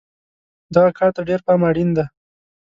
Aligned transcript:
دغه 0.75 0.89
کار 0.97 1.09
ته 1.15 1.21
ډېر 1.29 1.39
پام 1.45 1.61
اړین 1.69 1.89
دی. 1.97 2.05